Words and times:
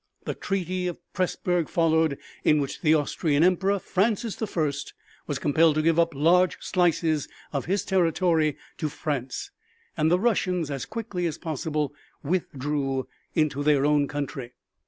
The 0.25 0.33
treaty 0.33 0.87
of 0.87 0.97
Pressburg 1.13 1.69
followed, 1.69 2.17
in 2.43 2.59
which 2.59 2.81
the 2.81 2.95
Austrian 2.95 3.43
Emperor, 3.43 3.77
Francis 3.77 4.35
the 4.35 4.47
First, 4.47 4.95
was 5.27 5.37
compelled 5.37 5.75
to 5.75 5.83
give 5.83 5.99
up 5.99 6.15
large 6.15 6.57
slices 6.59 7.27
of 7.53 7.67
territory 7.67 8.57
to 8.79 8.89
France, 8.89 9.51
and 9.95 10.09
the 10.09 10.17
Russians 10.19 10.71
as 10.71 10.87
quickly 10.87 11.27
as 11.27 11.37
possible 11.37 11.93
withdrew 12.23 13.07
into 13.35 13.61
their 13.61 13.85
own 13.85 14.07
country. 14.07 14.53